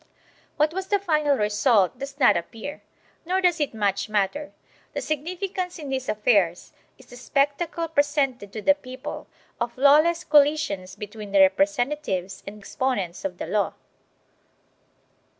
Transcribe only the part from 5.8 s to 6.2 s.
these